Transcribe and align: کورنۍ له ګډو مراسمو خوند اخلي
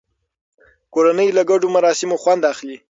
کورنۍ 0.93 1.29
له 1.37 1.43
ګډو 1.49 1.67
مراسمو 1.75 2.17
خوند 2.21 2.43
اخلي 2.51 2.77